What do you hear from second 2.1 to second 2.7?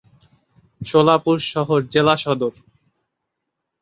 সদর।